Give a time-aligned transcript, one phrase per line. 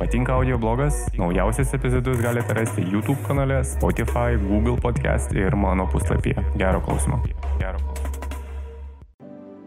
[0.00, 0.94] Patinka audio blogas?
[1.18, 6.40] Naujausias epizodus galite rasti YouTube kanale, Spotify, Google podcast ir mano puslapyje.
[6.56, 7.18] Gero klausimo.
[7.58, 8.20] Gero klausimo.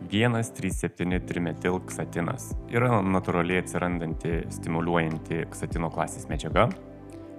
[0.10, 6.66] 1,37 trimetilksatinas yra natūraliai atsirandanti stimuliuojanti ksatino klasės medžiaga.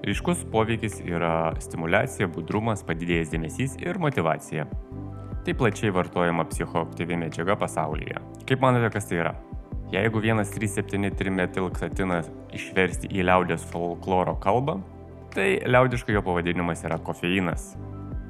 [0.07, 4.69] Ryškus poveikis yra stimulacija, budrumas, padidėjęs dėmesys ir motivacija.
[5.43, 8.23] Tai plačiai vartojama psichoaktyvi medžiaga pasaulyje.
[8.47, 9.35] Kaip manote, kas tai yra?
[9.93, 14.79] Jeigu 1,373 metilksatinas išversti į liaudės folkloro kalbą,
[15.35, 17.75] tai liaudiškai jo pavadinimas yra kofeinas.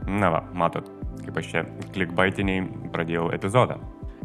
[0.08, 0.90] Na va, matot,
[1.22, 1.62] kaip aš čia
[1.94, 3.78] klikbaitiniai pradėjau epizodą.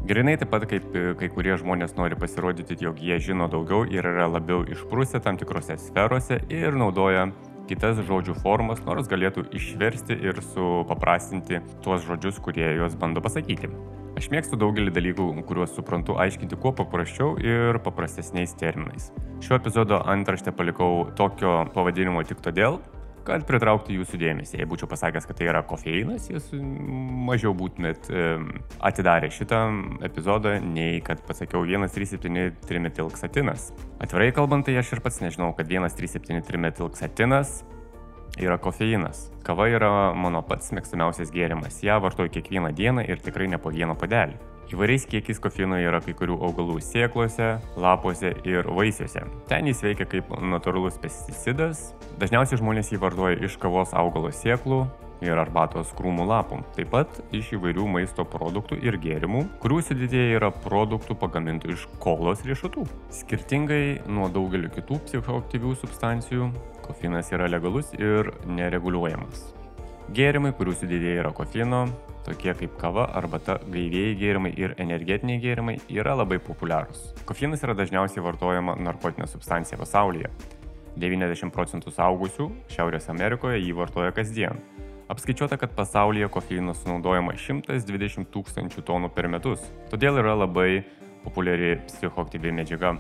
[0.10, 4.30] Grinai taip pat kaip kai kurie žmonės nori pasirodyti, jog jie žino daugiau ir yra
[4.32, 7.28] labiau išprūsę tam tikrose sferose ir naudoja
[7.70, 13.70] kitas žodžių formas, nors galėtų išversti ir supaprastinti tuos žodžius, kurie juos bando pasakyti.
[14.20, 19.06] Aš mėgstu daugelį dalykų, kuriuos suprantu aiškinti kuo paprasčiau ir paprastesniais terminais.
[19.40, 22.82] Šio epizodo antraštę palikau tokio pavadinimo tik todėl,
[23.24, 24.60] kad pritraukti jūsų dėmesį.
[24.60, 26.52] Jei būčiau pasakęs, kad tai yra kofeinas, jūs
[27.30, 28.12] mažiau būtumėt
[28.92, 29.64] atidarę šitą
[30.12, 33.72] epizodą, nei kad pasakiau 137 trimetilksatinas.
[34.04, 37.62] Atvirai kalbant, tai aš ir pats nežinau, kad 137 trimetilksatinas
[38.42, 39.28] yra kofeinas.
[39.46, 41.82] Kava yra mano pats mėgstamiausias gėrimas.
[41.84, 44.38] Ja vartoju kiekvieną dieną ir tikrai ne po vieną padelį.
[44.70, 49.24] Įvairiais kiekiais kofeino yra kai kurių augalų sėklose, lapuose ir vaisiuose.
[49.50, 51.88] Ten jis veikia kaip natūralus pesticidas.
[52.22, 54.84] Dažniausiai žmonės jį vartoja iš kavos augalo sėklų
[55.26, 56.62] ir arbatos krūmų lapų.
[56.78, 62.44] Taip pat iš įvairių maisto produktų ir gėrimų, kurių sudėtėje yra produktų pagamintų iš kolos
[62.48, 62.86] riešutų.
[63.22, 66.52] Skirtingai nuo daugelio kitų psichoaktyvių substancijų,
[66.86, 69.50] kofeinas yra legalus ir nereguliuojamas.
[70.16, 71.84] Gėrimai, kurių sudėtėje yra kofeino,
[72.26, 77.12] tokie kaip kava, arbata, gaivėjai gėrimai ir energetiniai gėrimai yra labai populiarūs.
[77.30, 80.32] Kofeinas yra dažniausiai vartojama narkotinė substancija pasaulyje.
[81.00, 84.58] 90 procentų saugusių Šiaurės Amerikoje jį vartoja kasdien.
[85.10, 90.84] Apskaičiuota, kad pasaulyje kofeino sunaudojama 120 tūkstančių tonų per metus, todėl yra labai
[91.24, 92.92] populiari psichoaktyvi medžiaga.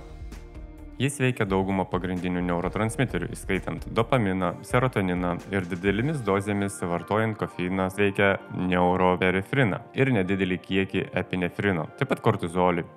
[1.00, 9.84] Jis veikia daugumą pagrindinių neurotransmiterių, įskaitant dopaminą, serotoniną ir didelėmis dozėmis vartojant kofeiną veikia neuroperifriną
[9.94, 12.88] ir nedidelį kiekį epinefrino, taip pat kortizolį.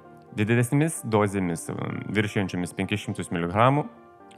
[0.41, 1.69] Didelėsnėmis dozėmis
[2.17, 3.85] viršijančiomis 500 mg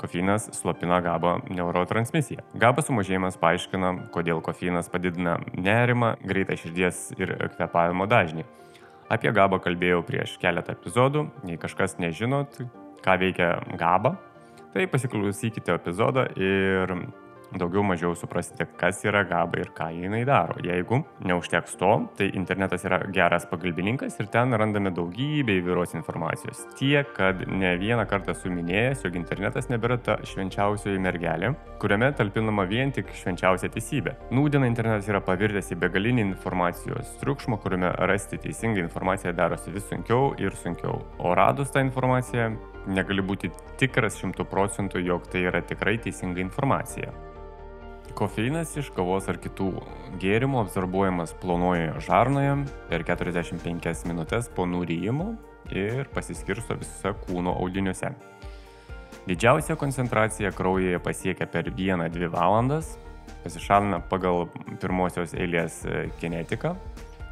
[0.01, 2.45] kofeinas slopina GABA neurotransmisiją.
[2.61, 8.47] GABA sumažėjimas paaiškina, kodėl kofeinas padidina nerimą, greitą širdies ir kvepavimo dažnį.
[9.13, 12.57] Apie GABA kalbėjau prieš keletą epizodų, jei kažkas nežinot,
[13.05, 14.15] ką veikia GABA,
[14.75, 16.97] tai pasiklausykite epizodą ir
[17.59, 20.57] daugiau mažiau suprasite, kas yra GABA ir ką jinai daro.
[20.65, 26.65] Jeigu neužteks to, tai internetas yra geras pagalbininkas ir ten randame daugybę įvairios informacijos.
[26.79, 32.67] Tiek, kad ne vieną kartą esu minėjęs, jog internetas nebėra ta švenčiausioji mergelė, kuriame talpinama
[32.71, 34.17] vien tik švenčiausia teisybė.
[34.35, 40.33] Nūdieną internetas yra pavirtęs į begalinį informacijos triukšmą, kuriame rasti teisingą informaciją darosi vis sunkiau
[40.41, 41.01] ir sunkiau.
[41.19, 42.55] O radus tą informaciją,
[42.87, 47.13] negali būti tikras šimtų procentų, jog tai yra tikrai teisinga informacija.
[48.15, 49.71] Kofeinas iš kavos ar kitų
[50.23, 52.53] gėrimų absorbuojamas plonojoje žarnoje
[52.91, 55.33] per 45 minutės po nuryjimo
[55.73, 58.13] ir pasiskirsto visose kūno audiniuose.
[59.25, 62.99] Didžiausia koncentracija kraujyje pasiekia per 1-2 valandas,
[63.43, 64.45] pasišalina pagal
[64.83, 65.81] pirmosios eilės
[66.21, 66.77] kinetiką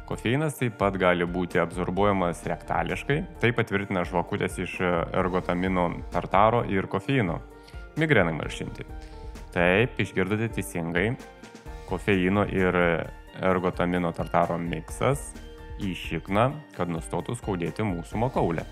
[0.03, 7.39] Kofeinas taip pat gali būti absorbuojamas rektališkai, tai patvirtina žvakutės iš ergotamino tartaro ir kofeino.
[7.97, 8.83] Migrenai malšinti.
[9.53, 11.11] Taip, išgirdote teisingai,
[11.89, 12.77] kofeino ir
[13.41, 15.31] ergotamino tartaro miksas
[15.81, 16.47] į šikną,
[16.77, 18.65] kad nustotų skaudėti mūsų makaulę.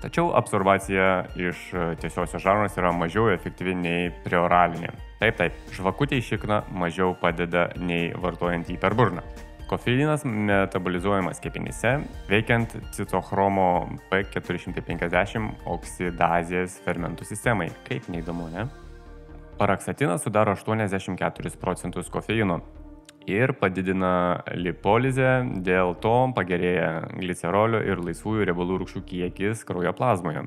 [0.00, 4.92] Tačiau absorbacija iš tiesiosios žarnos yra mažiau efektyvi nei preoralinė.
[5.20, 9.24] Taip, taip, žvakutė į šikną mažiau padeda nei vartojant jį per burną.
[9.66, 11.96] Kofeinas metabolizuojamas kepenyse,
[12.30, 17.72] veikiant citochromo P450 oksidazės fermentų sistemai.
[17.88, 18.68] Kaip neįdomu, ne?
[19.58, 22.58] Paraksatinas sudaro 84 procentus kofeino
[23.26, 25.30] ir padidina lipolizę,
[25.64, 30.44] dėl to pagerėja glicerolio ir laisvųjų riebalų rūgščių kiekis kraujo plazmoje.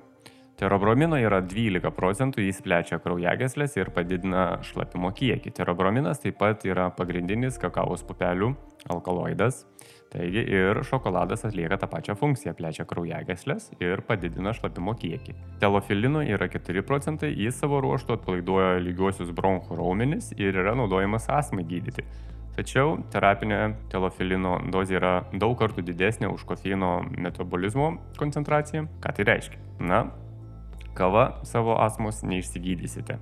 [0.60, 5.56] Terobromino yra 12 procentų, jis plečia kraujageslės ir padidina šlapimo kiekį.
[5.58, 8.52] Terobrominas taip pat yra pagrindinis kakavos pupelių
[8.94, 9.64] alkaloidas,
[10.14, 15.36] taigi ir šokoladas atlieka tą pačią funkciją, plečia kraujageslės ir padidina šlapimo kiekį.
[15.62, 21.68] Telofilino yra 4 procentai, jis savo ruoštų atpalaiduoja lygiuosius bronchų raumenis ir yra naudojamas astmai
[21.70, 22.08] gydyti.
[22.60, 23.60] Tačiau terapinė
[23.92, 28.90] telofilino dozė yra daug kartų didesnė už kofeino metabolizmo koncentraciją.
[29.00, 29.62] Ką tai reiškia?
[29.80, 30.08] Na,
[30.98, 33.22] kava savo asmos neišsigydysite.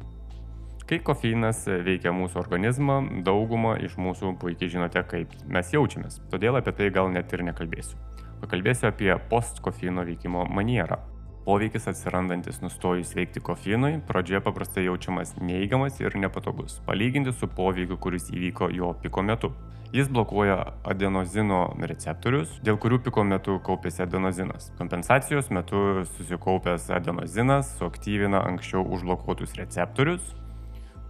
[0.87, 6.21] Kai kofeinas veikia mūsų organizmą, daugumą iš mūsų puikiai žinote, kaip mes jaučiamės.
[6.31, 7.97] Todėl apie tai gal net ir nekalbėsiu.
[8.39, 11.01] Pakalbėsiu apie postkofeino veikimo manierą.
[11.43, 18.31] Poveikis atsirandantis nustojus veikti kofeinui pradžioje paprastai jaučiamas neigiamas ir nepatogus, palyginti su poveikiu, kuris
[18.31, 19.51] įvyko jo piko metu.
[19.91, 20.57] Jis blokuoja
[20.87, 24.71] adenozino receptorius, dėl kurių piko metu kaupėsi adenozinas.
[24.79, 30.35] Kompensacijos metu susikaupęs adenozinas suaktyvina anksčiau užblokuotus receptorius,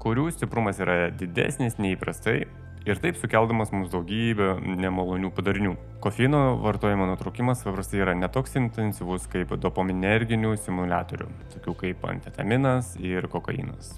[0.08, 2.46] kurių stiprumas yra didesnis nei įprastai
[2.88, 5.74] ir taip sukeldamas mums daugybę nemalonių padarinių.
[6.04, 11.28] Kofeino vartojimo nutraukimas paprastai yra netoks intensyvus kaip dopaminerginių simulatorių,
[11.58, 13.98] tokių kaip amfetaminas ir kokainas.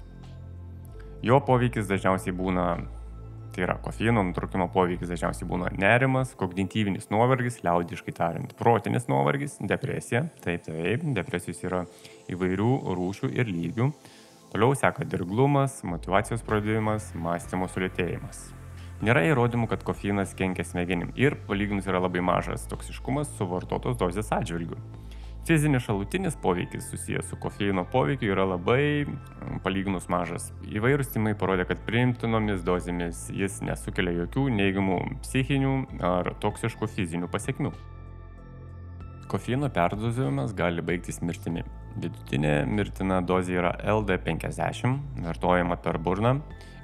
[1.22, 2.64] Jo poveikis dažniausiai būna,
[3.54, 10.24] tai yra kofeino nutraukimo poveikis dažniausiai būna nerimas, kognityvinis nuovargis, liaudiškai tariant, protinis nuovargis, depresija.
[10.42, 11.84] Taip, taip, depresijos yra
[12.32, 13.92] įvairių rūšių ir lygių.
[14.50, 18.48] Toliau seka dirglumas, motivacijos pradimas, mąstymo sulėtėjimas.
[19.00, 24.80] Nėra įrodymų, kad kofeinas kenkia smegenim ir palyginus yra labai mažas toksiškumas suvartotos dozės atžvilgių.
[25.46, 30.50] Fizinis šalutinis poveikis susijęs su kofeino poveikiu yra labai mm, palyginus mažas.
[30.66, 35.76] Įvairūs timai parodė, kad priimtinomis dozėmis jis nesukelia jokių neigiamų psichinių
[36.10, 37.72] ar toksiškų fizinių pasiekmių.
[39.30, 41.64] Kofeino perdozavimas gali baigtis mirtimi.
[41.96, 46.38] Vidutinė mirtina dozė yra LD50, vartojama per burną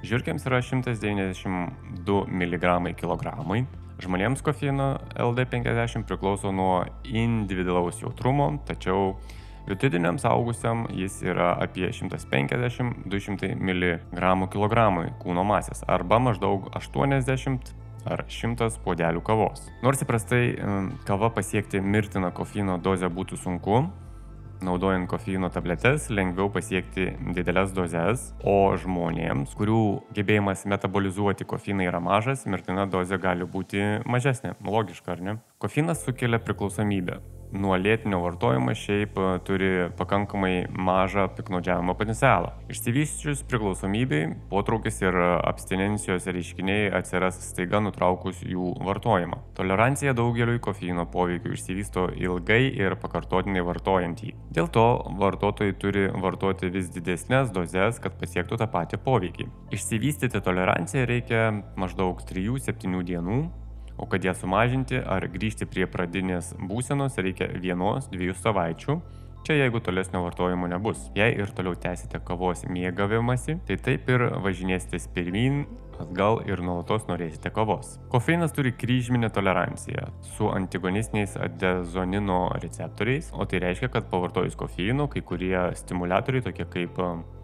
[0.05, 3.31] Žiūrkėms yra 192 mg kg.
[3.97, 9.15] Žmonėms kofeino LD50 priklauso nuo individualaus jautrumo, tačiau
[9.65, 14.85] vidutiniam saugusiam jis yra apie 150-200 mg kg
[15.23, 17.73] kūno masės arba maždaug 80
[18.07, 19.65] ar 100 puodelių kavos.
[19.81, 20.43] Nors įprastai
[21.09, 23.87] kava pasiekti mirtiną kofeino dozę būtų sunku,
[24.65, 29.81] naudojant kofeino tabletes lengviau pasiekti didelės dozes, o žmonėms, kurių
[30.17, 34.57] gebėjimas metabolizuoti kofeiną yra mažas, mirtina dozė gali būti mažesnė.
[34.65, 35.39] Logiška, ar ne?
[35.61, 37.21] Kofeinas sukelia priklausomybę
[37.55, 42.53] nuo lėtinio vartojimo šiaip e, turi pakankamai mažą piknaudžiavimo potencialą.
[42.71, 49.41] Išsivysčius priklausomybei, potraukis ir abstinencijos reiškiniai atsiras staiga nutraukus jų vartojimą.
[49.57, 54.33] Tolerancija daugeliui kofeino poveikių išsivysto ilgai ir pakartotinai vartojant jį.
[54.53, 54.87] Dėl to
[55.19, 59.47] vartotojai turi vartoti vis didesnės dozes, kad pasiektų tą patį poveikį.
[59.77, 61.47] Išsivystyti toleranciją reikia
[61.79, 63.39] maždaug 3-7 dienų
[63.97, 68.99] o kad ją sumažinti ar grįžti prie pradinės būsenos reikia vienos, dviejų savaičių.
[69.47, 71.05] Čia jeigu tolesnio vartojimo nebus.
[71.15, 75.61] Jei ir toliau tęsite kavos mėgavimąsi, tai taip ir važinėsite pirmin,
[76.03, 77.95] atgal ir nuolatos norėsite kavos.
[78.11, 85.23] Kofeinas turi kryžminę toleranciją su antagonistiniais adezonino receptoriais, o tai reiškia, kad pavartojus kofeino kai
[85.23, 86.99] kurie stimuliatoriai tokie kaip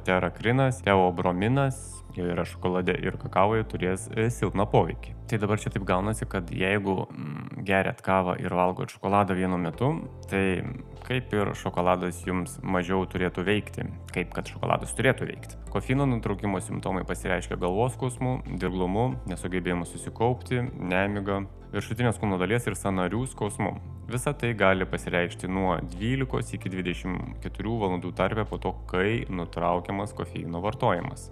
[0.06, 1.82] terakrinas, teobrominas,
[2.22, 5.16] yra šokolade ir kakavoje, turės e, silpną poveikį.
[5.30, 9.90] Tai dabar čia taip gaunasi, kad jeigu mm, geriat kavą ir valgot šokoladą vienu metu,
[10.30, 10.62] tai
[11.08, 15.60] kaip ir šokoladas jums mažiau turėtų veikti, kaip kad šokoladas turėtų veikti.
[15.74, 23.24] Kofino nutraukimo simptomai pasireiškia galvos skausmu, dirglumu, nesugebėjimu susikaupti, nemiga, viršutinės kūno dalies ir sanarių
[23.32, 23.72] skausmu.
[24.12, 30.62] Visa tai gali pasireikšti nuo 12 iki 24 valandų tarpę po to, kai nutraukiamas kofeino
[30.62, 31.32] vartojimas.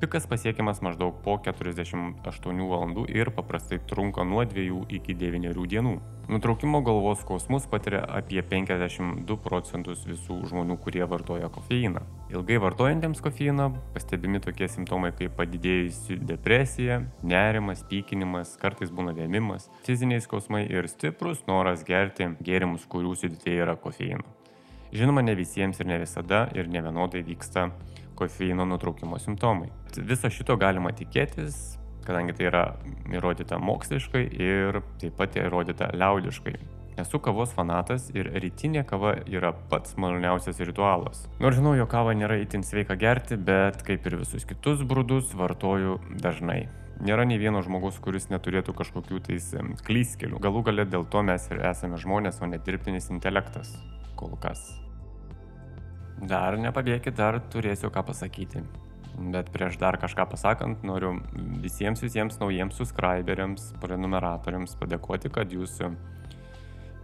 [0.00, 5.92] Pikas pasiekiamas maždaug po 48 valandų ir paprastai trunka nuo 2 iki 9 dienų.
[6.32, 12.00] Nutraukimo galvos skausmus patiria apie 52 procentus visų žmonių, kurie vartoja kofeiną.
[12.32, 20.24] Ilgai vartojantiems kofeiną pastebimi tokie simptomai kaip padidėjusi depresija, nerimas, pykinimas, kartais būna vėmimas, fiziniai
[20.24, 24.24] skausmai ir stiprus noras gerti gėrimus, kurių sudėtėje yra kofeino.
[24.96, 27.68] Žinoma, ne visiems ir ne visada ir ne vienodai vyksta
[28.20, 29.70] kofeino nutraukimo simptomai.
[29.96, 32.64] Viso šito galima tikėtis, kadangi tai yra
[33.12, 36.58] įrodyta moksliškai ir taip pat įrodyta liaudiškai.
[37.00, 41.22] Esu kavos fanatas ir rytinė kava yra pats maloniausias ritualas.
[41.40, 45.96] Nors žinau, jo kava nėra itin sveika gerti, bet kaip ir visus kitus brūdus vartoju
[46.20, 46.66] dažnai.
[47.00, 49.48] Nėra nei vieno žmogus, kuris neturėtų kažkokių tais
[49.86, 50.42] klyskelių.
[50.44, 53.72] Galų galę dėl to mes ir esame žmonės, o ne dirbtinis intelektas.
[54.20, 54.68] Kol kas.
[56.20, 58.60] Dar nepabėkit, dar turėsiu ką pasakyti.
[59.32, 61.14] Bet prieš dar kažką pasakant, noriu
[61.60, 65.80] visiems visiems naujiems subscriberiams, prenumeratoriams padėkoti, kad jūs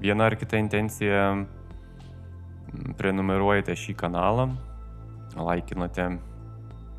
[0.00, 1.46] vieną ar kitą intenciją
[3.00, 4.50] prenumeruojate šį kanalą,
[5.37, 6.08] laikinate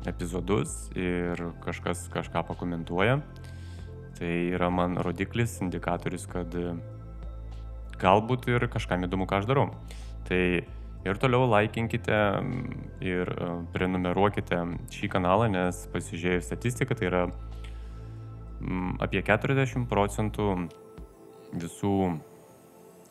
[0.06, 3.18] epizodus ir kažkas kažką pakomentuoja.
[4.18, 6.54] Tai yra man rodiklis, indikatorius, kad
[7.98, 9.68] galbūt ir kažkam įdomu, ką aš darau.
[10.26, 10.42] Tai
[11.06, 12.16] Ir toliau laikinkite
[13.06, 14.58] ir e, prenumeruokite
[14.92, 17.22] šį kanalą, nes pasižiūrėjus statistiką, tai yra
[18.98, 20.48] apie 40 procentų
[21.54, 21.94] visų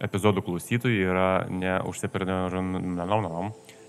[0.03, 3.43] epizodų klausytojų yra neužsiprenumeravę,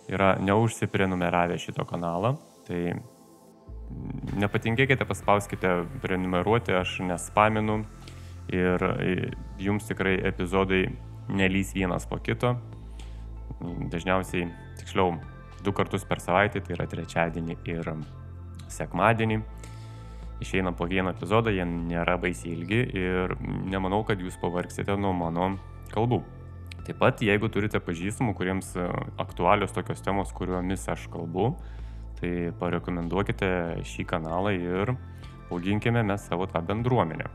[0.08, 2.36] yra neužsiprenumeravę šito kanalą.
[2.68, 2.80] Tai
[4.38, 7.82] nepatingėkite, paspauskite prenumeruoti, aš nespaminu
[8.52, 8.84] ir
[9.60, 10.86] jums tikrai epizodai
[11.28, 12.56] nelys vienas po kito.
[13.60, 14.46] Dažniausiai,
[14.78, 15.16] tiksliau,
[15.66, 17.90] du kartus per savaitę, tai yra trečiadienį ir
[18.70, 19.40] sekmadienį.
[20.38, 25.56] Išeina po vieną epizodą, jie nėra baisiai ilgi ir nemanau, kad jūs pavargsite nuo mano
[25.90, 26.20] kalbų.
[26.86, 28.70] Taip pat, jeigu turite pažįstamų, kuriems
[29.20, 31.50] aktualios tokios temos, kuriomis aš kalbu,
[32.20, 33.50] tai parekomenduokite
[33.84, 34.94] šį kanalą ir
[35.50, 37.26] auginkime mes savo tą bendruomenę.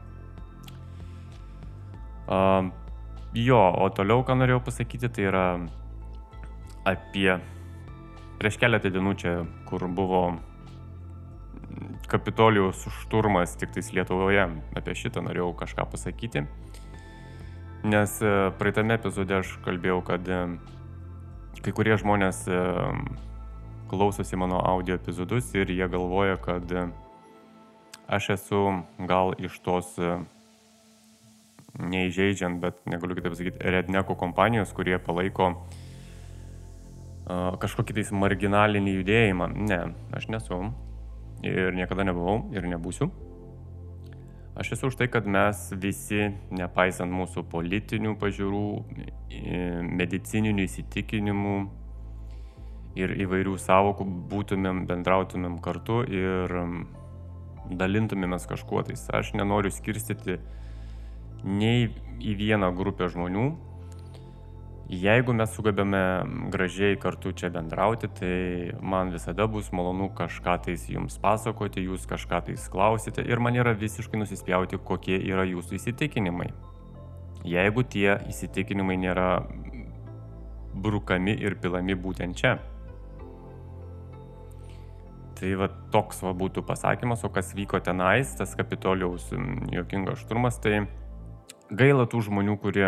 [2.24, 2.72] Uh,
[3.36, 5.46] jo, o toliau, ką norėjau pasakyti, tai yra
[6.84, 7.40] apie
[8.44, 9.38] prieš keletą dienų čia,
[9.70, 10.24] kur buvo
[12.12, 14.44] Kapitolijos šturmas tik tais Lietuvoje,
[14.78, 16.44] apie šitą norėjau kažką pasakyti.
[17.88, 18.18] Nes
[18.60, 20.28] praeitame epizode aš kalbėjau, kad
[21.64, 22.44] kai kurie žmonės
[23.90, 26.76] klausosi mano audio epizodus ir jie galvoja, kad
[28.12, 28.62] aš esu
[29.10, 29.96] gal iš tos
[31.80, 35.83] neįžeidžiant, bet negaliu kitaip pasakyti, redneko kompanijos, kurie palaiko uh,
[37.28, 39.52] kažkokį tais marginalinį judėjimą.
[39.70, 39.82] Ne,
[40.16, 40.60] aš nesu
[41.44, 43.12] ir niekada nebuvau ir nebūsiu.
[44.60, 48.68] Aš esu už tai, kad mes visi, nepaisant mūsų politinių pažiūrų,
[49.98, 51.56] medicininių įsitikinimų,
[53.00, 56.84] ir įvairių savokų būtumėm, bendrautumėm kartu ir um,
[57.72, 59.06] dalintumėmės kažkuo tais.
[59.14, 60.38] Aš nenoriu skirstyti
[61.44, 61.90] nei
[62.22, 63.48] į vieną grupę žmonių.
[64.94, 66.00] Jeigu mes sugebame
[66.54, 68.36] gražiai kartu čia bendrauti, tai
[68.82, 73.74] man visada bus malonu kažką tais jums pasakoti, jūs kažką tais klausite ir man yra
[73.74, 76.52] visiškai nusispjauti, kokie yra jūsų įsitikinimai.
[77.42, 79.32] Jeigu tie įsitikinimai nėra
[80.74, 82.54] brukami ir pilami būtent čia,
[85.44, 89.26] Tai va toks va būtų pasakymas, o kas vyko tenais, tas Kapitolijaus
[89.74, 90.86] jokingas šturmas, tai
[91.68, 92.88] gaila tų žmonių, kurie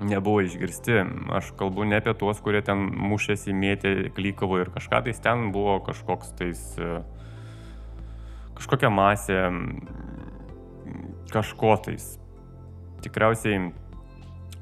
[0.00, 1.02] nebuvo išgirsti.
[1.34, 5.78] Aš kalbu ne apie tuos, kurie ten mušėsi, mėtė, klykavo ir kažką, tai ten buvo
[5.86, 7.02] kažkoks tais, e,
[8.58, 9.40] kažkokia masė,
[11.32, 12.16] kažko tais.
[13.02, 13.70] Tikriausiai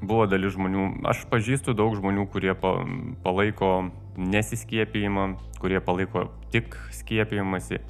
[0.01, 5.29] buvo dalis žmonių, aš pažįstu daug žmonių, kurie palaiko nesiskiepijimą,
[5.61, 7.81] kurie palaiko tik skiepijimąsi.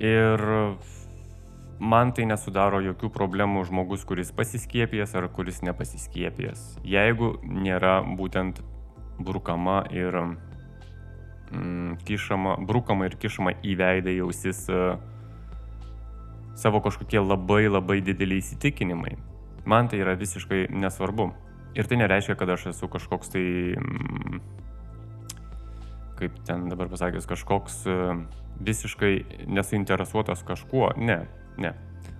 [0.00, 0.40] Ir
[1.80, 6.78] man tai nesudaro jokių problemų žmogus, kuris pasiskiepijęs ar kuris nepasiskiepijęs.
[6.84, 8.60] Jeigu nėra būtent
[9.20, 10.16] brukama ir
[11.50, 15.00] mm, kišama, brukama ir kišama į veidą jausis uh,
[16.60, 19.16] savo kažkokie labai labai dideli įsitikinimai.
[19.68, 21.30] Man tai yra visiškai nesvarbu.
[21.78, 23.44] Ir tai nereiškia, kad aš esu kažkoks tai,
[23.78, 24.40] mm,
[26.18, 27.98] kaip ten dabar pasakęs, kažkoks e,
[28.60, 29.12] visiškai
[29.46, 30.90] nesuinteresuotas kažkuo.
[30.98, 31.22] Ne,
[31.62, 31.74] ne.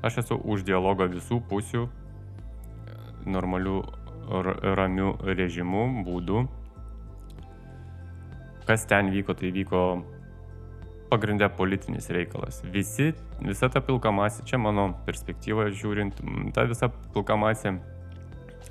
[0.07, 1.85] Aš esu už dialogą visų pusių,
[3.29, 3.77] normalių,
[4.81, 6.47] ramių režimų, būdų.
[8.69, 9.85] Kas ten vyko, tai vyko
[11.11, 12.63] pagrindė politinis reikalas.
[12.73, 13.11] Visi,
[13.43, 16.23] visa ta pilkamasė, čia mano perspektyva žiūrint,
[16.55, 17.75] ta visa pilkamasė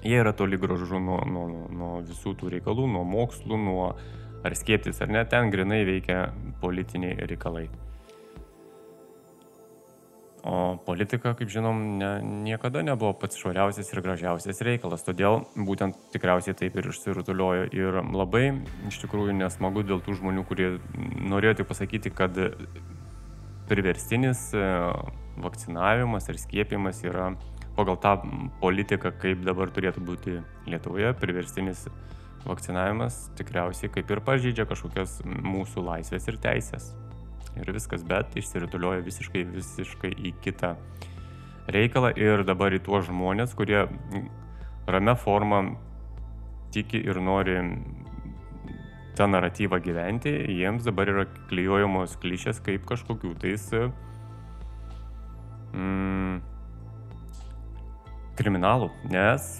[0.03, 1.45] Jie yra toli gražu nuo, nuo,
[1.75, 3.87] nuo visų tų reikalų, nuo mokslų, nuo
[4.47, 6.29] ar skieptis ar ne, ten grinai veikia
[6.61, 7.65] politiniai reikalai.
[10.47, 12.09] O politika, kaip žinom, ne,
[12.45, 17.65] niekada nebuvo pats švariausias ir gražiausias reikalas, todėl būtent tikriausiai taip ir išsirutuliojo.
[17.75, 18.45] Ir labai
[18.87, 22.39] iš tikrųjų nesmagu dėl tų žmonių, kurie norėjo tik pasakyti, kad
[23.69, 24.63] priverstinis e,
[25.43, 27.33] vakcinavimas ir skiepimas yra
[27.75, 28.15] pagal tą
[28.63, 30.39] politiką, kaip dabar turėtų būti
[30.71, 31.85] Lietuvoje, priverstinis
[32.47, 36.91] vakcinavimas tikriausiai kaip ir pažydžia kažkokias mūsų laisvės ir teisės.
[37.59, 40.75] Ir viskas, bet išsiritulioja visiškai, visiškai į kitą
[41.69, 43.85] reikalą ir dabar į tuos žmonės, kurie
[44.89, 45.63] ramia forma
[46.73, 47.57] tiki ir nori
[49.19, 53.65] tą naratyvą gyventi, jiems dabar yra klyjojamos klišės kaip kažkokių tais
[55.73, 56.39] mm,
[58.39, 59.57] kriminalų, nes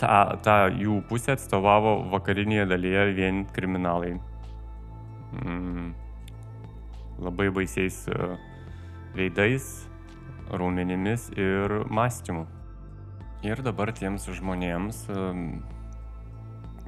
[0.00, 4.14] tą, tą jų pusę atstovavo vakarinėje dalyje vien kriminalai.
[5.36, 5.92] Mm,
[7.22, 8.30] labai baisiais e,
[9.16, 9.68] veidais,
[10.50, 12.46] raumenimis ir mąstymu.
[13.42, 15.28] Ir dabar tiems žmonėms, e,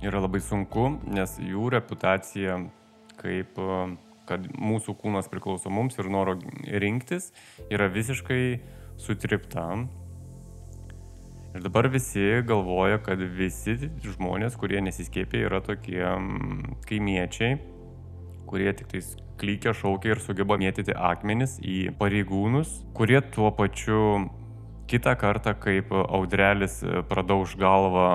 [0.07, 2.61] yra labai sunku, nes jų reputacija
[3.21, 3.59] kaip
[4.29, 7.31] kad mūsų kūnas priklauso mums ir noro rinktis
[7.73, 8.45] yra visiškai
[9.01, 9.67] sutripta.
[11.55, 16.03] Ir dabar visi galvoja, kad visi žmonės, kurie nesiskėpė, yra tokie
[16.89, 17.61] kaimiečiai,
[18.55, 19.09] kurie tik tais
[19.41, 24.29] klykia, šaukia ir sugeba mėtyti akmenis į pareigūnus, kurie tuo pačiu
[24.87, 26.79] kitą kartą, kaip audrelis
[27.11, 28.07] pradauž galvą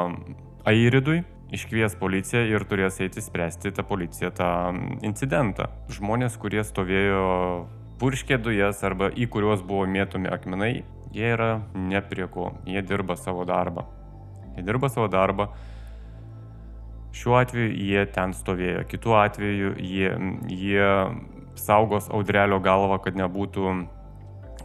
[0.70, 4.50] Airidui, iškvies policiją ir turės eiti spręsti tą policiją tą
[5.04, 5.68] incidentą.
[5.92, 7.24] Žmonės, kurie stovėjo
[8.00, 13.20] purškė dujas arba į kuriuos buvo mėtomi akmenai, jie yra ne prie ko, jie dirba
[13.20, 13.90] savo darbą.
[14.56, 15.50] Jie dirba savo darbą.
[17.16, 20.12] Šiuo atveju jie ten stovėjo, kitu atveju jie,
[20.54, 20.90] jie
[21.58, 23.74] saugos audrelio galvą, kad nebūtų,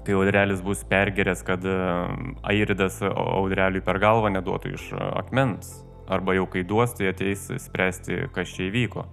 [0.05, 1.65] kai audrelis bus pergeręs, kad
[2.45, 8.53] airidas audreliui per galvą neduotų iš akmens arba jau kai duos, tai ateis spręsti, kas
[8.53, 9.07] čia įvyko.